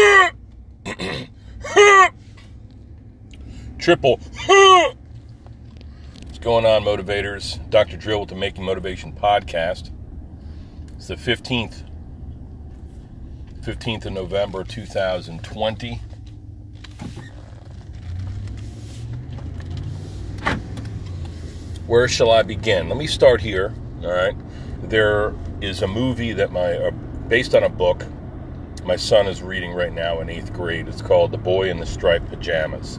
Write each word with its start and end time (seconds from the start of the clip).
Triple. 3.78 4.20
What's 6.24 6.38
going 6.38 6.64
on, 6.64 6.84
motivators? 6.84 7.68
Dr. 7.70 7.96
Drill 7.96 8.20
with 8.20 8.30
the 8.30 8.34
Making 8.34 8.64
Motivation 8.64 9.12
podcast. 9.12 9.90
It's 10.96 11.08
the 11.08 11.16
15th, 11.16 11.82
15th 13.62 14.06
of 14.06 14.12
November, 14.12 14.64
2020. 14.64 16.00
Where 21.86 22.08
shall 22.08 22.30
I 22.30 22.42
begin? 22.42 22.88
Let 22.88 22.96
me 22.96 23.06
start 23.06 23.40
here. 23.40 23.74
All 24.02 24.12
right. 24.12 24.36
There 24.82 25.34
is 25.60 25.82
a 25.82 25.86
movie 25.86 26.32
that 26.32 26.52
my, 26.52 26.74
uh, 26.74 26.90
based 27.28 27.54
on 27.54 27.64
a 27.64 27.68
book 27.68 28.06
my 28.84 28.96
son 28.96 29.26
is 29.26 29.42
reading 29.42 29.72
right 29.72 29.92
now 29.92 30.20
in 30.20 30.28
eighth 30.28 30.52
grade. 30.52 30.88
It's 30.88 31.02
called 31.02 31.32
The 31.32 31.38
Boy 31.38 31.70
in 31.70 31.78
the 31.78 31.86
Striped 31.86 32.28
Pajamas. 32.28 32.98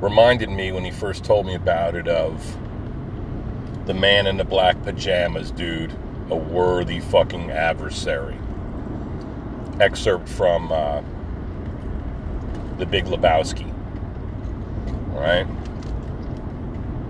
Reminded 0.00 0.50
me 0.50 0.72
when 0.72 0.84
he 0.84 0.90
first 0.90 1.24
told 1.24 1.46
me 1.46 1.54
about 1.54 1.94
it 1.94 2.08
of 2.08 2.56
the 3.86 3.94
man 3.94 4.26
in 4.26 4.36
the 4.36 4.44
black 4.44 4.82
pajamas, 4.82 5.50
dude. 5.50 5.92
A 6.30 6.36
worthy 6.36 7.00
fucking 7.00 7.50
adversary. 7.50 8.36
Excerpt 9.80 10.28
from 10.28 10.70
uh, 10.70 11.02
The 12.78 12.86
Big 12.86 13.06
Lebowski. 13.06 13.72
Right? 15.12 15.44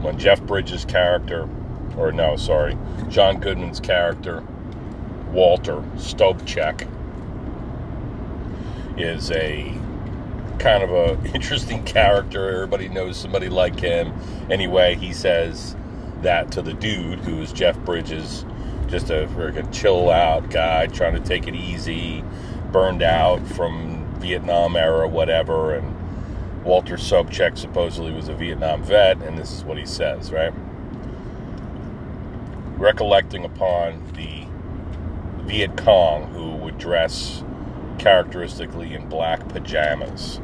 When 0.02 0.18
Jeff 0.18 0.40
Bridges' 0.42 0.84
character, 0.84 1.48
or 1.98 2.12
no, 2.12 2.36
sorry, 2.36 2.78
John 3.08 3.40
Goodman's 3.40 3.80
character 3.80 4.42
Walter 5.32 5.82
Sobchak 5.96 6.88
is 8.98 9.30
a 9.30 9.72
kind 10.58 10.82
of 10.82 10.90
a 10.90 11.18
interesting 11.34 11.82
character. 11.84 12.48
Everybody 12.50 12.88
knows 12.88 13.16
somebody 13.16 13.48
like 13.48 13.78
him. 13.78 14.12
Anyway, 14.50 14.94
he 14.96 15.12
says 15.12 15.74
that 16.22 16.52
to 16.52 16.62
the 16.62 16.74
dude 16.74 17.20
who 17.20 17.40
is 17.40 17.52
Jeff 17.52 17.78
Bridges, 17.78 18.44
just 18.88 19.10
a 19.10 19.26
freaking 19.34 19.72
chill 19.72 20.10
out 20.10 20.50
guy 20.50 20.86
trying 20.86 21.14
to 21.14 21.20
take 21.20 21.46
it 21.46 21.54
easy, 21.54 22.22
burned 22.72 23.02
out 23.02 23.46
from 23.48 24.06
Vietnam 24.18 24.76
era, 24.76 25.08
whatever. 25.08 25.74
And 25.74 26.64
Walter 26.64 26.96
Sobchak 26.96 27.56
supposedly 27.56 28.12
was 28.12 28.28
a 28.28 28.34
Vietnam 28.34 28.82
vet, 28.82 29.22
and 29.22 29.38
this 29.38 29.52
is 29.52 29.64
what 29.64 29.78
he 29.78 29.86
says, 29.86 30.30
right? 30.30 30.52
Recollecting 32.76 33.44
upon 33.44 34.02
the 34.14 34.39
Viet 35.50 35.76
Cong 35.76 36.32
who 36.32 36.54
would 36.58 36.78
dress 36.78 37.42
characteristically 37.98 38.94
in 38.94 39.08
black 39.08 39.48
pajamas. 39.48 40.40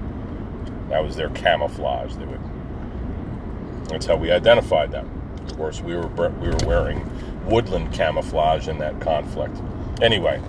That 0.88 1.04
was 1.04 1.14
their 1.14 1.30
camouflage. 1.30 2.16
They 2.16 2.24
would. 2.24 2.40
That's 3.88 4.06
how 4.06 4.16
we 4.16 4.32
identified 4.32 4.90
them. 4.90 5.08
Of 5.44 5.56
course, 5.56 5.80
we 5.80 5.94
were 5.94 6.08
we 6.08 6.48
were 6.48 6.58
wearing 6.66 7.08
woodland 7.46 7.92
camouflage 7.92 8.66
in 8.66 8.78
that 8.78 9.00
conflict. 9.00 9.56
Anyway, 10.02 10.42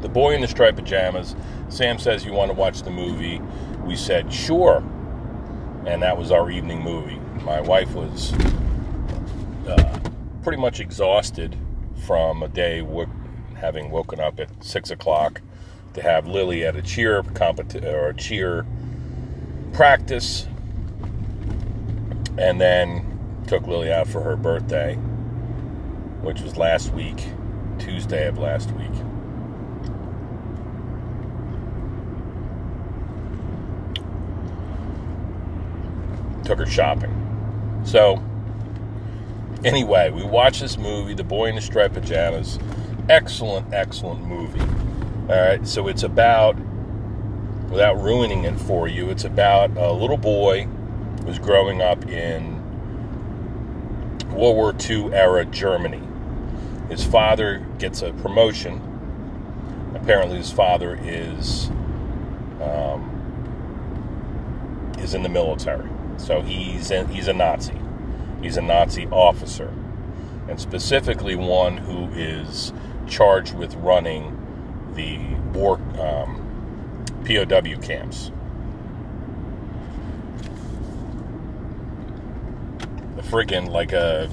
the 0.00 0.08
boy 0.08 0.34
in 0.34 0.40
the 0.40 0.48
striped 0.48 0.78
pajamas. 0.78 1.36
Sam 1.68 1.98
says 1.98 2.24
you 2.24 2.32
want 2.32 2.50
to 2.50 2.56
watch 2.56 2.84
the 2.84 2.90
movie. 2.90 3.38
We 3.84 3.96
said 3.96 4.32
sure, 4.32 4.82
and 5.84 6.00
that 6.00 6.16
was 6.16 6.32
our 6.32 6.50
evening 6.50 6.80
movie. 6.80 7.20
My 7.44 7.60
wife 7.60 7.92
was 7.92 8.32
uh, 9.68 10.00
pretty 10.42 10.58
much 10.58 10.80
exhausted 10.80 11.54
from 12.06 12.42
a 12.42 12.48
day 12.48 12.80
having 13.58 13.90
woken 13.90 14.20
up 14.20 14.40
at 14.40 14.48
six 14.64 14.90
o'clock 14.90 15.40
to 15.94 16.02
have 16.02 16.26
Lily 16.26 16.64
at 16.64 16.76
a 16.76 16.82
cheer 16.82 17.22
competi- 17.22 17.84
or 17.84 18.12
cheer 18.12 18.64
practice, 19.72 20.46
and 22.38 22.60
then 22.60 23.04
took 23.46 23.66
Lily 23.66 23.92
out 23.92 24.06
for 24.06 24.20
her 24.22 24.36
birthday, 24.36 24.94
which 26.22 26.40
was 26.40 26.56
last 26.56 26.92
week, 26.92 27.24
Tuesday 27.78 28.26
of 28.28 28.38
last 28.38 28.70
week. 28.72 28.92
Took 36.44 36.60
her 36.60 36.66
shopping. 36.66 37.14
So, 37.84 38.22
anyway, 39.64 40.10
we 40.10 40.22
watched 40.22 40.60
this 40.60 40.78
movie, 40.78 41.14
The 41.14 41.24
Boy 41.24 41.46
in 41.46 41.56
the 41.56 41.60
Striped 41.60 41.94
Pajamas 41.94 42.58
excellent, 43.08 43.72
excellent 43.72 44.24
movie. 44.24 44.60
All 44.60 45.40
right, 45.40 45.66
so 45.66 45.88
it's 45.88 46.02
about, 46.02 46.56
without 47.70 48.00
ruining 48.00 48.44
it 48.44 48.58
for 48.60 48.88
you, 48.88 49.10
it's 49.10 49.24
about 49.24 49.76
a 49.76 49.92
little 49.92 50.16
boy 50.16 50.64
who's 51.24 51.38
growing 51.38 51.82
up 51.82 52.06
in 52.06 52.56
World 54.30 54.56
War 54.56 54.74
II 54.88 55.12
era 55.12 55.44
Germany. 55.44 56.02
His 56.88 57.04
father 57.04 57.66
gets 57.78 58.02
a 58.02 58.12
promotion. 58.14 58.82
Apparently, 59.94 60.38
his 60.38 60.50
father 60.50 60.98
is 61.02 61.68
um, 62.62 63.14
is 64.98 65.14
in 65.14 65.22
the 65.22 65.28
military, 65.28 65.88
so 66.16 66.40
he's 66.40 66.90
in, 66.90 67.08
he's 67.08 67.28
a 67.28 67.32
Nazi. 67.32 67.78
He's 68.42 68.56
a 68.56 68.62
Nazi 68.62 69.06
officer, 69.08 69.72
and 70.48 70.60
specifically 70.60 71.34
one 71.34 71.76
who 71.76 72.08
is 72.18 72.72
charged 73.08 73.54
with 73.54 73.74
running 73.76 74.34
the 74.94 75.18
war 75.58 75.76
um, 76.00 77.04
POW 77.24 77.80
camps. 77.80 78.30
The 83.16 83.22
friggin' 83.22 83.68
like 83.68 83.92
a, 83.92 84.30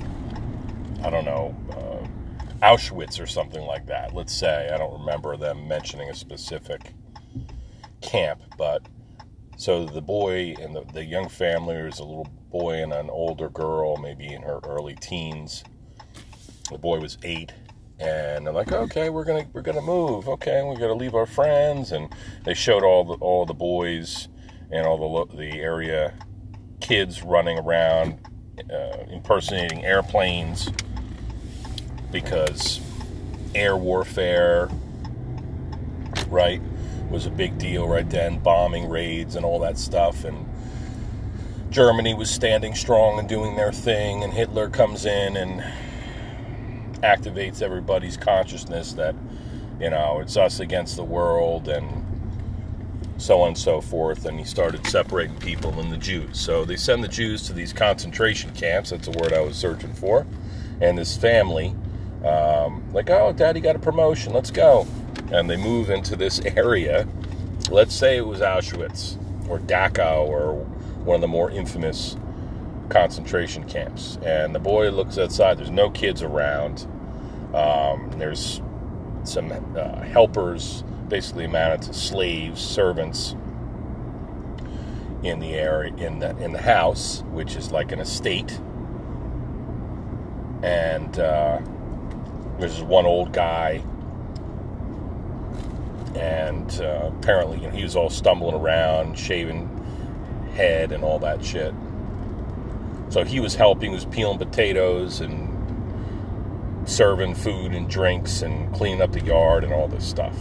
I 1.03 1.09
don't 1.09 1.25
know, 1.25 1.55
uh, 1.71 2.65
Auschwitz 2.65 3.21
or 3.21 3.27
something 3.27 3.65
like 3.65 3.87
that. 3.87 4.13
Let's 4.13 4.33
say 4.33 4.69
I 4.73 4.77
don't 4.77 4.99
remember 4.99 5.37
them 5.37 5.67
mentioning 5.67 6.09
a 6.09 6.15
specific 6.15 6.93
camp, 8.01 8.41
but 8.57 8.81
so 9.57 9.85
the 9.85 10.01
boy 10.01 10.55
and 10.61 10.75
the, 10.75 10.85
the 10.93 11.03
young 11.03 11.29
family 11.29 11.75
is 11.75 11.99
a 11.99 12.03
little 12.03 12.27
boy 12.51 12.81
and 12.81 12.93
an 12.93 13.09
older 13.09 13.49
girl, 13.49 13.97
maybe 13.97 14.33
in 14.33 14.41
her 14.41 14.59
early 14.65 14.95
teens. 14.95 15.63
The 16.71 16.77
boy 16.77 16.99
was 16.99 17.17
eight 17.23 17.53
and 17.99 18.45
they're 18.45 18.53
like, 18.53 18.71
okay, 18.71 19.09
we're 19.09 19.23
gonna 19.23 19.45
we're 19.53 19.61
gonna 19.61 19.81
move. 19.81 20.27
Okay, 20.27 20.61
we're 20.63 20.77
gonna 20.77 20.93
leave 20.93 21.15
our 21.15 21.25
friends, 21.25 21.91
and 21.91 22.13
they 22.43 22.53
showed 22.53 22.83
all 22.83 23.03
the 23.03 23.13
all 23.15 23.45
the 23.45 23.53
boys 23.53 24.27
and 24.71 24.85
all 24.85 25.25
the 25.27 25.37
the 25.37 25.61
area 25.61 26.13
kids 26.81 27.23
running 27.23 27.57
around 27.57 28.19
uh, 28.71 28.97
impersonating 29.09 29.85
airplanes 29.85 30.69
because 32.11 32.81
air 33.53 33.77
warfare, 33.77 34.69
right, 36.27 36.61
was 37.09 37.25
a 37.25 37.31
big 37.31 37.57
deal 37.57 37.87
right 37.87 38.09
then. 38.09 38.39
Bombing 38.39 38.89
raids 38.89 39.35
and 39.35 39.45
all 39.45 39.59
that 39.59 39.77
stuff, 39.77 40.25
and 40.25 40.45
Germany 41.69 42.13
was 42.13 42.29
standing 42.29 42.75
strong 42.75 43.19
and 43.19 43.29
doing 43.29 43.55
their 43.55 43.71
thing, 43.71 44.23
and 44.23 44.33
Hitler 44.33 44.69
comes 44.69 45.05
in 45.05 45.37
and 45.37 45.63
activates 47.01 47.61
everybody's 47.61 48.17
consciousness 48.17 48.93
that, 48.93 49.15
you 49.79 49.89
know, 49.89 50.19
it's 50.21 50.37
us 50.37 50.59
against 50.59 50.95
the 50.95 51.03
world 51.03 51.67
and 51.67 52.03
so 53.17 53.41
on 53.41 53.49
and 53.49 53.57
so 53.57 53.81
forth. 53.81 54.25
And 54.25 54.39
he 54.39 54.45
started 54.45 54.85
separating 54.87 55.37
people 55.37 55.79
and 55.79 55.91
the 55.91 55.97
Jews. 55.97 56.39
So 56.39 56.65
they 56.65 56.75
send 56.75 57.03
the 57.03 57.07
Jews 57.07 57.43
to 57.47 57.53
these 57.53 57.73
concentration 57.73 58.51
camps. 58.51 58.89
That's 58.89 59.07
the 59.07 59.17
word 59.17 59.33
I 59.33 59.41
was 59.41 59.55
searching 59.55 59.93
for. 59.93 60.25
And 60.81 60.97
this 60.97 61.15
family, 61.17 61.75
um, 62.25 62.83
like, 62.93 63.09
oh, 63.09 63.33
daddy 63.33 63.59
got 63.61 63.75
a 63.75 63.79
promotion. 63.79 64.33
Let's 64.33 64.51
go. 64.51 64.87
And 65.31 65.49
they 65.49 65.57
move 65.57 65.89
into 65.89 66.15
this 66.15 66.39
area. 66.41 67.07
Let's 67.69 67.95
say 67.95 68.17
it 68.17 68.25
was 68.27 68.41
Auschwitz 68.41 69.17
or 69.49 69.59
Dachau 69.59 70.27
or 70.27 70.53
one 71.03 71.15
of 71.15 71.21
the 71.21 71.27
more 71.27 71.49
infamous 71.51 72.17
concentration 72.89 73.63
camps. 73.65 74.17
And 74.23 74.53
the 74.53 74.59
boy 74.59 74.89
looks 74.89 75.17
outside. 75.17 75.57
There's 75.57 75.71
no 75.71 75.89
kids 75.89 76.21
around. 76.21 76.87
Um, 77.53 78.11
there's 78.17 78.61
some 79.23 79.51
uh, 79.51 80.01
helpers, 80.01 80.83
basically 81.07 81.45
amounted 81.45 81.83
to 81.83 81.93
slaves, 81.93 82.61
servants 82.61 83.35
in 85.23 85.39
the 85.39 85.53
area 85.55 85.93
in 85.95 86.19
the 86.19 86.37
in 86.37 86.51
the 86.51 86.61
house, 86.61 87.23
which 87.31 87.55
is 87.55 87.71
like 87.71 87.91
an 87.91 87.99
estate. 87.99 88.59
And 90.61 91.17
uh, 91.19 91.61
there's 92.59 92.81
one 92.81 93.05
old 93.05 93.33
guy, 93.33 93.83
and 96.15 96.81
uh, 96.81 97.11
apparently 97.19 97.57
you 97.57 97.67
know, 97.67 97.75
he 97.75 97.83
was 97.83 97.95
all 97.95 98.09
stumbling 98.09 98.55
around, 98.55 99.17
shaving 99.17 99.69
head 100.53 100.91
and 100.91 101.03
all 101.03 101.19
that 101.19 101.43
shit. 101.43 101.73
So 103.15 103.23
he 103.23 103.39
was 103.39 103.55
helping, 103.55 103.91
he 103.91 103.95
was 103.95 104.03
peeling 104.03 104.37
potatoes 104.37 105.21
and 105.21 105.49
serving 106.83 107.35
food 107.35 107.73
and 107.73 107.89
drinks 107.89 108.41
and 108.41 108.75
cleaning 108.75 109.01
up 109.01 109.13
the 109.13 109.21
yard 109.21 109.63
and 109.63 109.71
all 109.71 109.87
this 109.87 110.05
stuff. 110.05 110.37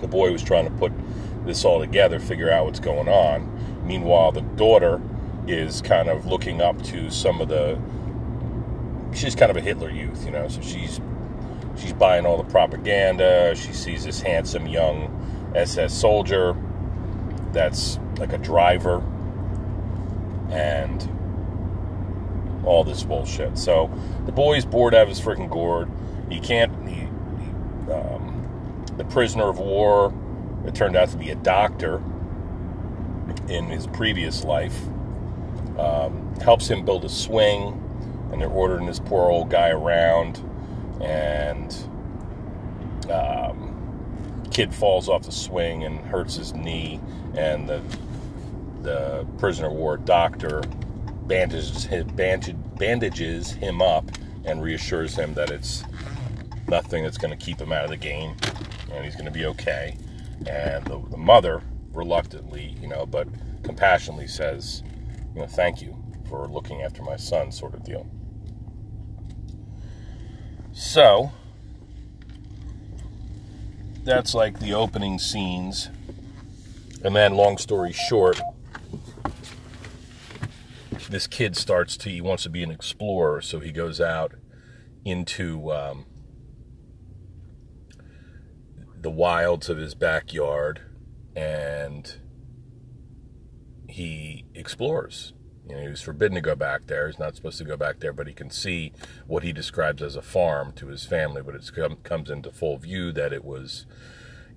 The 0.00 0.08
boy 0.08 0.32
was 0.32 0.42
trying 0.42 0.64
to 0.64 0.72
put 0.72 0.92
this 1.46 1.64
all 1.64 1.78
together, 1.78 2.18
figure 2.18 2.50
out 2.50 2.64
what's 2.64 2.80
going 2.80 3.06
on. 3.06 3.86
Meanwhile, 3.86 4.32
the 4.32 4.40
daughter 4.40 5.00
is 5.46 5.80
kind 5.80 6.08
of 6.08 6.26
looking 6.26 6.60
up 6.60 6.82
to 6.86 7.08
some 7.08 7.40
of 7.40 7.46
the. 7.46 7.78
She's 9.14 9.36
kind 9.36 9.52
of 9.52 9.56
a 9.56 9.60
Hitler 9.60 9.90
youth, 9.90 10.24
you 10.24 10.32
know, 10.32 10.48
so 10.48 10.60
she's 10.60 11.00
she's 11.76 11.92
buying 11.92 12.26
all 12.26 12.36
the 12.36 12.50
propaganda. 12.50 13.54
She 13.54 13.72
sees 13.72 14.04
this 14.04 14.20
handsome 14.20 14.66
young 14.66 15.52
SS 15.54 15.94
soldier 15.94 16.56
that's 17.52 18.00
like 18.18 18.32
a 18.32 18.38
driver 18.38 19.04
and 20.50 21.08
all 22.64 22.84
this 22.84 23.02
bullshit. 23.02 23.58
So 23.58 23.90
the 24.26 24.32
boy's 24.32 24.64
bored 24.64 24.94
out 24.94 25.02
of 25.02 25.08
his 25.08 25.20
freaking 25.20 25.50
gourd. 25.50 25.90
He 26.28 26.40
can't. 26.40 26.72
He, 26.88 26.94
he 26.94 27.92
um, 27.92 28.84
the 28.96 29.04
prisoner 29.04 29.48
of 29.48 29.58
war. 29.58 30.12
It 30.66 30.74
turned 30.74 30.96
out 30.96 31.08
to 31.10 31.16
be 31.16 31.30
a 31.30 31.36
doctor 31.36 32.02
in 33.48 33.66
his 33.66 33.86
previous 33.86 34.44
life. 34.44 34.78
Um, 35.78 36.34
helps 36.42 36.68
him 36.68 36.84
build 36.84 37.04
a 37.04 37.08
swing, 37.08 37.80
and 38.32 38.40
they're 38.40 38.48
ordering 38.48 38.86
this 38.86 38.98
poor 38.98 39.30
old 39.30 39.48
guy 39.48 39.70
around, 39.70 40.42
and 41.00 41.74
um, 43.10 44.42
kid 44.50 44.74
falls 44.74 45.08
off 45.08 45.22
the 45.22 45.32
swing 45.32 45.84
and 45.84 46.00
hurts 46.00 46.34
his 46.34 46.52
knee, 46.52 47.00
and 47.36 47.68
the 47.68 47.82
the 48.82 49.26
prisoner 49.38 49.68
of 49.68 49.74
war 49.74 49.96
doctor 49.96 50.62
bandages 51.28 51.86
bandages 52.76 53.52
him 53.52 53.82
up 53.82 54.10
and 54.44 54.62
reassures 54.62 55.14
him 55.14 55.34
that 55.34 55.50
it's 55.50 55.84
nothing 56.68 57.04
that's 57.04 57.18
going 57.18 57.36
to 57.36 57.44
keep 57.44 57.60
him 57.60 57.72
out 57.72 57.84
of 57.84 57.90
the 57.90 57.96
game 57.96 58.34
and 58.92 59.04
he's 59.04 59.14
going 59.14 59.26
to 59.26 59.30
be 59.30 59.46
okay. 59.46 59.96
And 60.46 60.84
the, 60.86 61.02
the, 61.10 61.16
mother, 61.16 61.62
reluctantly, 61.92 62.76
you 62.80 62.88
know, 62.88 63.06
but 63.06 63.28
compassionately 63.62 64.26
says, 64.26 64.82
you 65.34 65.40
know, 65.40 65.46
thank 65.46 65.82
you 65.82 65.96
for 66.28 66.46
looking 66.48 66.82
after 66.82 67.02
my 67.02 67.16
son, 67.16 67.52
sort 67.52 67.74
of 67.74 67.84
deal. 67.84 68.06
So, 70.72 71.32
that's 74.04 74.34
like 74.34 74.60
the 74.60 74.74
opening 74.74 75.18
scenes. 75.18 75.90
And 77.04 77.14
then, 77.14 77.34
long 77.34 77.58
story 77.58 77.92
short, 77.92 78.40
this 81.08 81.26
kid 81.26 81.56
starts 81.56 81.96
to 81.98 82.10
he 82.10 82.20
wants 82.20 82.42
to 82.44 82.50
be 82.50 82.62
an 82.62 82.70
explorer, 82.70 83.40
so 83.40 83.60
he 83.60 83.72
goes 83.72 84.00
out 84.00 84.34
into 85.04 85.72
um, 85.72 86.06
the 89.00 89.10
wilds 89.10 89.68
of 89.68 89.78
his 89.78 89.94
backyard 89.94 90.82
and 91.34 92.16
he 93.88 94.44
explores. 94.54 95.32
You 95.68 95.76
know, 95.76 95.82
he 95.82 95.88
was 95.88 96.00
forbidden 96.00 96.34
to 96.36 96.40
go 96.40 96.54
back 96.54 96.86
there. 96.86 97.06
He's 97.08 97.18
not 97.18 97.36
supposed 97.36 97.58
to 97.58 97.64
go 97.64 97.76
back 97.76 98.00
there, 98.00 98.12
but 98.12 98.26
he 98.26 98.32
can 98.32 98.50
see 98.50 98.92
what 99.26 99.42
he 99.42 99.52
describes 99.52 100.02
as 100.02 100.16
a 100.16 100.22
farm 100.22 100.72
to 100.76 100.88
his 100.88 101.04
family. 101.04 101.42
But 101.42 101.54
it 101.54 101.70
comes 102.04 102.30
into 102.30 102.50
full 102.50 102.78
view 102.78 103.12
that 103.12 103.32
it 103.32 103.44
was 103.44 103.86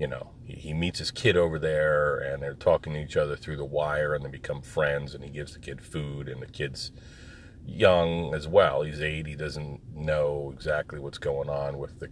you 0.02 0.08
know, 0.08 0.32
he, 0.44 0.56
he 0.56 0.74
meets 0.74 0.98
his 0.98 1.12
kid 1.12 1.38
over 1.38 1.60
there 1.60 2.18
and 2.18 2.42
they're 2.42 2.56
talking 2.56 2.94
to 2.94 3.00
each 3.00 3.16
other 3.16 3.36
through 3.36 3.58
the 3.58 3.64
wire 3.64 4.16
and 4.16 4.26
they 4.26 4.30
become 4.32 4.64
friends 4.64 5.14
and 5.14 5.24
he 5.24 5.30
gives 5.30 5.54
the 5.54 5.60
kid 5.60 5.80
food 5.80 6.28
and 6.28 6.42
the 6.42 6.48
kid's 6.48 6.92
young 7.68 8.34
as 8.34 8.48
well. 8.48 8.82
He's 8.82 9.00
eight. 9.00 9.28
He 9.28 9.36
doesn't 9.36 9.80
know 9.94 10.52
exactly 10.56 11.00
what's 11.00 11.20
going 11.20 11.50
on 11.50 11.78
with 11.78 12.00
the, 12.00 12.10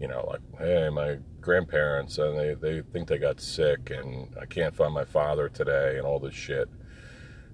you 0.00 0.08
know, 0.08 0.26
like, 0.28 0.40
hey, 0.58 0.88
my 0.88 1.18
grandparents 1.40 2.18
and 2.18 2.36
they, 2.36 2.54
they 2.54 2.82
think 2.92 3.06
they 3.06 3.18
got 3.18 3.40
sick 3.40 3.90
and 3.90 4.34
I 4.40 4.46
can't 4.46 4.74
find 4.74 4.92
my 4.92 5.04
father 5.04 5.48
today 5.48 5.98
and 5.98 6.04
all 6.04 6.18
this 6.18 6.34
shit. 6.34 6.68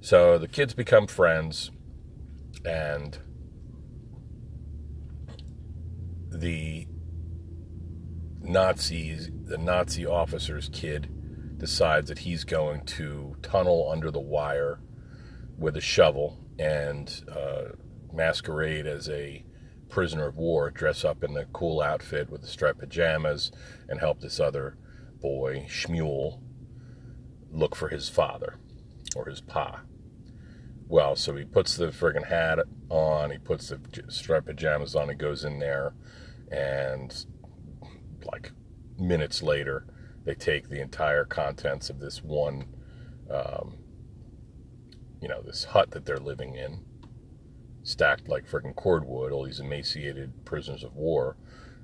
So 0.01 0.39
the 0.39 0.49
kids 0.49 0.73
become 0.73 1.07
friends 1.07 1.71
and 2.65 3.19
the 6.31 6.87
Nazis, 8.49 9.31
the 9.45 9.59
Nazi 9.59 10.07
officer's 10.07 10.71
kid 10.71 11.59
decides 11.59 12.09
that 12.09 12.21
he's 12.21 12.45
going 12.45 12.85
to 12.87 13.37
tunnel 13.43 13.91
under 13.93 14.11
the 14.11 14.21
wire 14.21 14.81
with 15.59 15.77
a 15.77 15.83
shovel 15.83 16.39
and 16.59 17.25
uh, 17.31 17.73
masquerade 18.13 18.87
as 18.87 19.09
a 19.11 19.45
prisoner 19.91 20.27
of 20.27 20.37
war, 20.37 20.71
dress 20.71 21.05
up 21.05 21.23
in 21.23 21.35
the 21.35 21.45
cool 21.53 21.83
outfit 21.83 22.31
with 22.31 22.41
the 22.41 22.47
striped 22.47 22.79
pajamas, 22.79 23.53
and 23.87 24.01
help 24.01 24.21
this 24.21 24.41
other 24.41 24.79
boy, 25.21 25.67
Shmuel, 25.69 26.41
look 27.51 27.77
for 27.77 27.89
his 27.89 28.09
father 28.09 28.57
or 29.15 29.27
his 29.27 29.43
pa. 29.43 29.83
Well, 30.87 31.17
so 31.17 31.37
he 31.37 31.45
puts 31.45 31.77
the 31.77 31.89
friggin' 31.89 32.29
hat 32.29 32.61
on, 32.89 33.31
he 33.31 33.39
puts 33.39 33.69
the 33.69 33.79
striped 34.09 34.47
pajamas 34.47 34.97
on, 34.97 35.11
he 35.11 35.15
goes 35.15 35.45
in 35.45 35.59
there, 35.59 35.93
and 36.51 37.27
like 38.31 38.53
minutes 38.99 39.43
later, 39.43 39.87
they 40.25 40.35
take 40.35 40.69
the 40.69 40.81
entire 40.81 41.25
contents 41.25 41.91
of 41.91 42.01
this 42.01 42.23
one, 42.23 42.67
um, 43.31 43.79
you 45.21 45.29
know, 45.29 45.43
this 45.43 45.65
hut 45.65 45.91
that 45.93 46.05
they're 46.05 46.19
living 46.19 46.55
in, 46.55 46.85
stacked 47.83 48.29
like 48.29 48.49
freaking 48.49 48.77
cordwood, 48.77 49.33
all 49.33 49.45
these 49.45 49.61
emaciated 49.61 50.45
prisoners 50.45 50.85
of 50.85 50.95
war. 50.95 51.37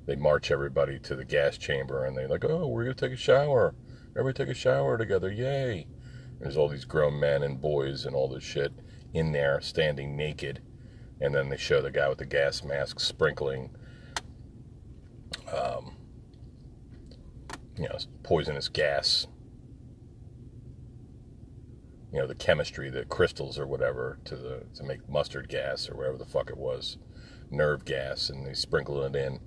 They 0.07 0.17
march 0.17 0.51
everybody 0.51 0.99
to 1.01 1.17
the 1.17 1.25
gas 1.25 1.57
chamber 1.57 2.05
and 2.05 2.17
they're 2.17 2.29
like, 2.29 2.45
oh, 2.45 2.67
we're 2.69 2.85
going 2.85 2.97
to 2.97 3.09
take 3.09 3.17
a 3.17 3.21
shower. 3.21 3.75
Everybody 4.11 4.45
take 4.45 4.55
a 4.55 4.59
shower 4.59 4.99
together. 4.99 5.33
Yay. 5.33 5.87
There's 6.39 6.57
all 6.57 6.69
these 6.69 6.85
grown 6.85 7.19
men 7.19 7.43
and 7.43 7.61
boys 7.61 8.05
and 8.05 8.15
all 8.15 8.29
this 8.29 8.45
shit 8.45 8.73
in 9.15 9.33
there 9.33 9.61
standing 9.63 10.17
naked. 10.17 10.61
And 11.21 11.35
then 11.35 11.49
they 11.49 11.57
show 11.57 11.81
the 11.81 11.91
guy 11.91 12.09
with 12.09 12.19
the 12.19 12.27
gas 12.27 12.63
mask 12.63 13.01
sprinkling 13.01 13.71
um, 15.51 15.97
you 17.77 17.85
know, 17.85 17.97
poisonous 18.23 18.69
gas. 18.69 19.27
You 22.13 22.21
know, 22.21 22.27
the 22.27 22.35
chemistry, 22.35 22.91
the 22.91 23.05
crystals 23.05 23.59
or 23.59 23.67
whatever 23.67 24.19
to 24.27 24.37
the 24.37 24.63
to 24.75 24.85
make 24.85 25.09
mustard 25.09 25.49
gas 25.49 25.89
or 25.89 25.97
whatever 25.97 26.17
the 26.17 26.25
fuck 26.25 26.49
it 26.49 26.57
was, 26.57 26.97
nerve 27.51 27.85
gas, 27.85 28.31
and 28.31 28.47
they 28.47 28.55
sprinkle 28.55 29.03
it 29.03 29.17
in. 29.17 29.41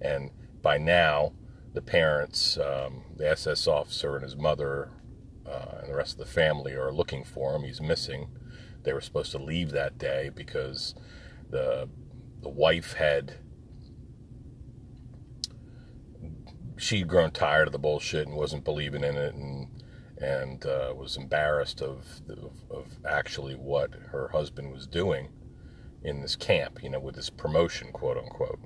And 0.00 0.30
by 0.62 0.78
now, 0.78 1.32
the 1.74 1.82
parents, 1.82 2.56
um, 2.56 3.04
the 3.16 3.28
SS 3.28 3.66
officer 3.66 4.14
and 4.14 4.22
his 4.22 4.36
mother, 4.36 4.90
uh, 5.46 5.80
and 5.82 5.90
the 5.90 5.96
rest 5.96 6.12
of 6.12 6.18
the 6.18 6.32
family 6.32 6.72
are 6.72 6.92
looking 6.92 7.24
for 7.24 7.54
him. 7.54 7.64
He's 7.64 7.82
missing. 7.82 8.28
They 8.84 8.94
were 8.94 9.02
supposed 9.02 9.32
to 9.32 9.38
leave 9.38 9.70
that 9.72 9.98
day 9.98 10.30
because 10.34 10.94
the 11.50 11.88
the 12.40 12.48
wife 12.48 12.94
had 12.94 13.34
she'd 16.76 17.08
grown 17.08 17.30
tired 17.30 17.68
of 17.68 17.72
the 17.72 17.78
bullshit 17.78 18.26
and 18.26 18.36
wasn't 18.36 18.64
believing 18.64 19.04
in 19.04 19.16
it 19.16 19.34
and 19.34 19.68
and 20.18 20.64
uh, 20.64 20.94
was 20.96 21.16
embarrassed 21.16 21.82
of, 21.82 22.06
of, 22.28 22.52
of 22.70 22.86
actually 23.04 23.54
what 23.54 23.90
her 24.12 24.28
husband 24.28 24.72
was 24.72 24.86
doing 24.86 25.28
in 26.04 26.20
this 26.20 26.36
camp, 26.36 26.82
you 26.82 26.88
know, 26.88 27.00
with 27.00 27.16
this 27.16 27.30
promotion, 27.30 27.90
quote 27.92 28.16
unquote. 28.16 28.60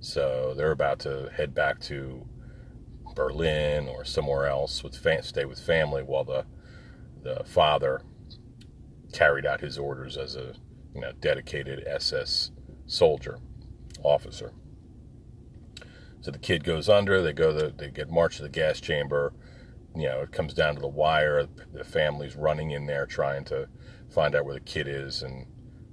So 0.00 0.54
they're 0.54 0.70
about 0.70 0.98
to 1.00 1.30
head 1.34 1.54
back 1.54 1.80
to 1.82 2.26
Berlin 3.14 3.88
or 3.88 4.04
somewhere 4.04 4.46
else 4.46 4.84
with 4.84 4.94
stay 5.24 5.44
with 5.44 5.60
family 5.60 6.02
while 6.02 6.24
the 6.24 6.44
the 7.22 7.42
father 7.44 8.02
carried 9.12 9.44
out 9.44 9.60
his 9.60 9.76
orders 9.76 10.16
as 10.16 10.36
a 10.36 10.54
you 10.94 11.00
know 11.00 11.12
dedicated 11.20 11.84
SS 11.86 12.52
soldier 12.86 13.38
officer. 14.04 14.52
So 16.20 16.30
the 16.30 16.38
kid 16.38 16.64
goes 16.64 16.88
under. 16.88 17.22
They 17.22 17.32
go. 17.32 17.52
The, 17.52 17.72
they 17.76 17.90
get 17.90 18.10
marched 18.10 18.38
to 18.38 18.42
the 18.42 18.48
gas 18.48 18.80
chamber. 18.80 19.32
You 19.94 20.08
know, 20.08 20.20
it 20.22 20.32
comes 20.32 20.54
down 20.54 20.74
to 20.74 20.80
the 20.80 20.88
wire. 20.88 21.46
The 21.72 21.84
family's 21.84 22.36
running 22.36 22.72
in 22.72 22.86
there 22.86 23.06
trying 23.06 23.44
to 23.46 23.68
find 24.10 24.34
out 24.34 24.44
where 24.44 24.54
the 24.54 24.60
kid 24.60 24.88
is, 24.88 25.22
and 25.22 25.46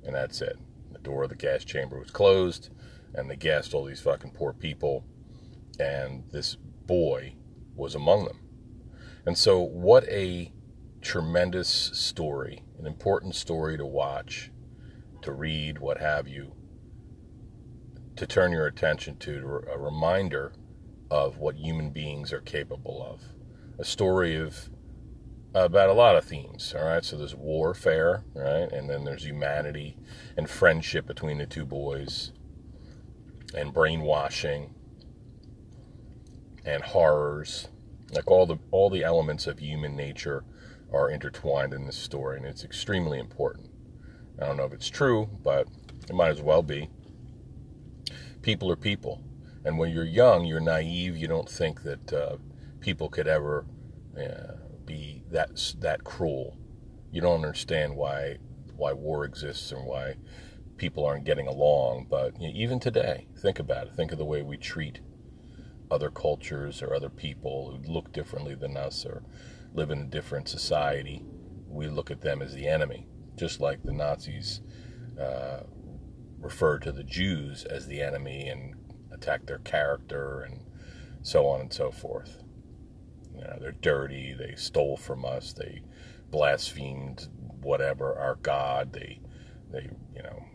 and 0.03 0.15
that's 0.15 0.41
it. 0.41 0.58
The 0.91 1.00
door 1.00 1.24
of 1.24 1.29
the 1.29 1.36
gas 1.36 1.63
chamber 1.63 2.00
was 2.00 2.12
closed, 2.12 2.70
and 3.13 3.29
they 3.29 3.36
gassed 3.36 3.74
all 3.74 3.86
these 3.86 4.01
fucking 4.01 4.32
poor 4.32 4.53
people, 4.53 5.05
and 5.79 6.24
this 6.32 6.55
boy 6.55 7.36
was 7.75 7.96
among 7.96 8.25
them. 8.25 8.39
And 9.25 9.38
so, 9.38 9.60
what 9.60 10.03
a 10.05 10.51
tremendous 11.01 11.70
story, 11.70 12.63
an 12.79 12.86
important 12.86 13.36
story 13.36 13.77
to 13.77 13.86
watch, 13.86 14.51
to 15.22 15.32
read, 15.32 15.79
what 15.79 16.00
have 16.00 16.27
you 16.27 16.53
to 18.18 18.28
turn 18.28 18.52
your 18.52 18.68
attention 18.68 19.18
to 19.18 19.64
a 19.74 19.78
reminder 19.80 20.54
of 21.12 21.38
what 21.40 21.56
human 21.58 21.92
beings 21.92 22.34
are 22.34 22.42
capable 22.42 23.04
of. 23.04 23.22
A 23.80 23.86
story 23.86 24.36
of 24.38 24.70
about 25.54 25.90
a 25.90 25.94
lot 25.94 26.16
of 26.18 26.26
themes, 26.26 26.74
all 26.78 26.86
right? 26.86 27.04
So 27.06 27.18
there's 27.18 27.36
warfare, 27.36 28.24
right? 28.36 28.72
And 28.72 28.90
then 28.90 29.06
there's 29.06 29.26
humanity 29.26 29.98
and 30.38 30.50
friendship 30.50 31.06
between 31.08 31.40
the 31.40 31.46
two 31.48 31.66
boys. 31.66 32.32
and 33.54 33.74
brainwashing 33.74 34.74
and 36.66 36.84
horrors. 36.84 37.70
Like 38.14 38.30
all 38.32 38.46
the 38.46 38.58
all 38.72 38.90
the 38.90 39.04
elements 39.04 39.48
of 39.48 39.60
human 39.60 39.96
nature 39.96 40.44
are 40.94 41.10
intertwined 41.10 41.74
in 41.74 41.86
this 41.86 41.98
story, 41.98 42.38
and 42.38 42.46
it's 42.46 42.64
extremely 42.64 43.20
important. 43.20 43.70
I 44.42 44.46
don't 44.48 44.58
know 44.58 44.66
if 44.66 44.74
it's 44.74 44.90
true, 44.90 45.30
but 45.44 45.68
it 46.10 46.16
might 46.16 46.30
as 46.30 46.42
well 46.42 46.64
be. 46.64 46.90
People 48.46 48.70
are 48.70 48.75
people, 48.75 49.24
and 49.64 49.80
when 49.80 49.90
you're 49.90 50.06
young, 50.06 50.46
you're 50.46 50.60
naive. 50.60 51.18
You 51.18 51.28
don't 51.28 51.50
think 51.50 51.82
that 51.82 52.14
uh, 52.14 52.38
people 52.80 53.10
could 53.10 53.28
ever 53.28 53.66
uh, 54.16 54.58
be 54.86 55.24
that 55.32 55.74
that 55.80 56.04
cruel. 56.04 56.56
You 57.12 57.22
don't 57.22 57.44
understand 57.44 57.96
why 57.96 58.38
why 58.75 58.94
war 58.94 59.25
exists 59.25 59.72
and 59.72 59.84
why 59.88 60.18
people 60.78 61.04
aren't 61.04 61.25
getting 61.25 61.48
along. 61.48 62.06
But 62.08 62.40
you 62.40 62.50
know, 62.50 62.54
even 62.56 62.80
today, 62.80 63.25
think 63.36 63.58
about 63.58 63.88
it. 63.88 63.96
Think 63.96 64.12
of 64.12 64.20
the 64.20 64.25
way 64.25 64.44
we 64.44 64.58
treat 64.58 65.00
other 65.90 66.12
cultures 66.12 66.84
or 66.84 66.94
other 66.94 67.10
people 67.10 67.72
who 67.72 67.92
look 67.92 68.14
differently 68.14 68.54
than 68.54 68.78
us 68.78 69.08
or 69.08 69.24
live 69.74 69.90
in 69.90 70.02
a 70.02 70.06
different 70.06 70.48
society. 70.50 71.24
We 71.68 71.88
look 71.88 72.12
at 72.12 72.22
them 72.22 72.44
as 72.44 72.54
the 72.54 72.68
enemy, 72.68 73.08
just 73.38 73.60
like 73.60 73.82
the 73.82 73.92
Nazis 73.92 74.62
uh, 75.20 75.62
referred 76.46 76.84
to 76.84 76.92
the 76.92 77.04
Jews 77.04 77.66
as 77.66 77.88
the 77.88 78.02
enemy 78.02 78.48
and 78.48 78.75
attacked 79.12 79.48
their 79.48 79.58
character 79.58 80.42
and 80.42 80.62
so 81.24 81.48
on 81.48 81.60
and 81.60 81.74
so 81.74 81.90
forth. 81.90 82.44
You 83.34 83.42
know, 83.42 83.58
they're 83.60 83.72
dirty. 83.72 84.34
They 84.38 84.54
stole 84.56 84.96
from 84.96 85.25
us. 85.25 85.54
They 85.54 85.82
blasphemed 86.30 87.28
whatever 87.62 88.16
our 88.18 88.36
God. 88.36 88.94
They, 88.94 89.20
they, 89.72 89.90
you 90.16 90.22
know, 90.22 90.46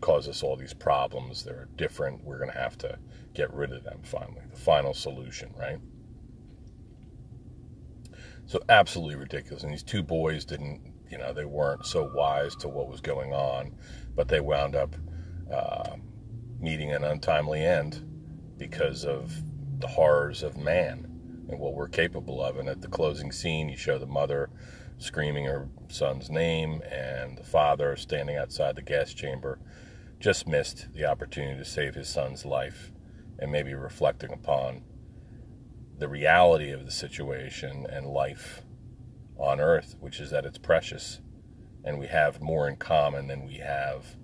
cause 0.00 0.28
us 0.28 0.44
all 0.44 0.56
these 0.56 0.74
problems. 0.74 1.42
They're 1.42 1.68
different. 1.76 2.22
We're 2.22 2.38
going 2.38 2.52
to 2.52 2.58
have 2.58 2.78
to 2.78 2.98
get 3.34 3.52
rid 3.52 3.72
of 3.72 3.82
them 3.82 3.98
finally. 4.04 4.42
The 4.48 4.60
final 4.60 4.94
solution, 4.94 5.52
right? 5.58 5.80
So 8.46 8.60
absolutely 8.68 9.16
ridiculous. 9.16 9.64
And 9.64 9.72
these 9.72 9.82
two 9.82 10.04
boys 10.04 10.44
didn't, 10.44 10.80
you 11.10 11.18
know, 11.18 11.32
they 11.32 11.44
weren't 11.44 11.84
so 11.84 12.10
wise 12.14 12.54
to 12.56 12.68
what 12.68 12.88
was 12.88 13.00
going 13.00 13.32
on, 13.32 13.74
but 14.18 14.26
they 14.26 14.40
wound 14.40 14.74
up 14.74 14.96
uh, 15.48 15.94
meeting 16.58 16.90
an 16.90 17.04
untimely 17.04 17.64
end 17.64 18.04
because 18.56 19.04
of 19.04 19.32
the 19.78 19.86
horrors 19.86 20.42
of 20.42 20.56
man 20.56 21.04
and 21.48 21.60
what 21.60 21.72
we're 21.72 21.86
capable 21.86 22.42
of. 22.42 22.58
And 22.58 22.68
at 22.68 22.80
the 22.80 22.88
closing 22.88 23.30
scene, 23.30 23.68
you 23.68 23.76
show 23.76 23.96
the 23.96 24.06
mother 24.06 24.50
screaming 24.96 25.44
her 25.44 25.68
son's 25.86 26.30
name 26.30 26.82
and 26.90 27.38
the 27.38 27.44
father 27.44 27.94
standing 27.94 28.34
outside 28.34 28.74
the 28.74 28.82
gas 28.82 29.14
chamber 29.14 29.60
just 30.18 30.48
missed 30.48 30.92
the 30.94 31.04
opportunity 31.04 31.56
to 31.56 31.64
save 31.64 31.94
his 31.94 32.08
son's 32.08 32.44
life 32.44 32.90
and 33.38 33.52
maybe 33.52 33.72
reflecting 33.72 34.32
upon 34.32 34.82
the 35.96 36.08
reality 36.08 36.72
of 36.72 36.84
the 36.84 36.90
situation 36.90 37.86
and 37.88 38.04
life 38.04 38.62
on 39.36 39.60
earth, 39.60 39.94
which 40.00 40.18
is 40.18 40.30
that 40.30 40.44
it's 40.44 40.58
precious 40.58 41.20
and 41.84 41.98
we 41.98 42.06
have 42.06 42.40
more 42.40 42.68
in 42.68 42.76
common 42.76 43.26
than 43.28 43.46
we 43.46 43.56
have 43.56 44.16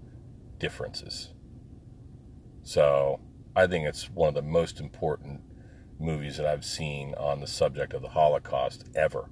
differences. 0.58 1.32
So 2.62 3.20
I 3.54 3.66
think 3.66 3.86
it's 3.86 4.10
one 4.10 4.28
of 4.28 4.34
the 4.34 4.42
most 4.42 4.80
important 4.80 5.42
movies 5.98 6.36
that 6.36 6.46
I've 6.46 6.64
seen 6.64 7.14
on 7.14 7.40
the 7.40 7.46
subject 7.46 7.92
of 7.92 8.02
the 8.02 8.08
Holocaust 8.08 8.84
ever. 8.94 9.30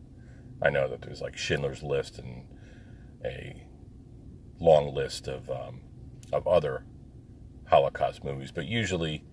I 0.60 0.70
know 0.70 0.88
that 0.88 1.02
there's 1.02 1.20
like 1.20 1.36
Schindler's 1.36 1.82
List 1.82 2.18
and 2.18 2.46
a 3.24 3.66
long 4.60 4.94
list 4.94 5.26
of 5.26 5.50
um, 5.50 5.80
of 6.32 6.46
other 6.46 6.84
Holocaust 7.68 8.24
movies, 8.24 8.52
but 8.52 8.66
usually 8.66 9.24